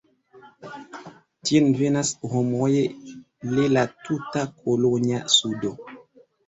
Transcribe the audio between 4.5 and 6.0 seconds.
kolonja sudo.